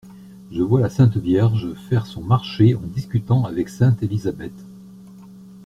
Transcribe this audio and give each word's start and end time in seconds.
Je 0.51 0.63
vois 0.63 0.81
la 0.81 0.89
Sainte 0.89 1.17
Vierge 1.17 1.75
faire 1.87 2.07
son 2.07 2.23
marché 2.23 2.73
en 2.73 2.81
discutant 2.81 3.45
avec 3.45 3.69
sainte 3.69 4.01
Elisabeth. 4.01 4.65